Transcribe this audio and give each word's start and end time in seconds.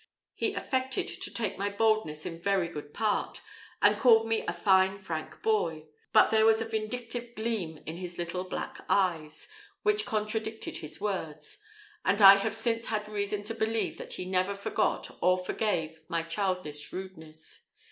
He 0.33 0.55
affected 0.55 1.05
to 1.21 1.29
take 1.31 1.59
my 1.59 1.69
boldness 1.69 2.25
in 2.25 2.39
very 2.41 2.67
good 2.67 2.91
part, 2.91 3.41
and 3.83 3.95
called 3.99 4.25
me 4.27 4.43
a 4.47 4.51
fine 4.51 4.97
frank 4.97 5.43
boy; 5.43 5.83
but 6.11 6.31
there 6.31 6.43
was 6.43 6.59
a 6.59 6.65
vindictive 6.65 7.35
gleam 7.35 7.77
in 7.85 7.97
his 7.97 8.17
little 8.17 8.43
black 8.43 8.79
eyes, 8.89 9.47
which 9.83 10.07
contradicted 10.07 10.77
his 10.77 10.99
words; 10.99 11.59
and 12.03 12.19
I 12.19 12.37
have 12.37 12.55
since 12.55 12.87
had 12.87 13.07
reason 13.07 13.43
to 13.43 13.53
believe 13.53 13.97
that 13.99 14.13
he 14.13 14.25
never 14.25 14.55
forgot 14.55 15.15
or 15.21 15.37
forgave 15.37 15.99
my 16.09 16.23
childish 16.23 16.91
rudeness. 16.91 17.67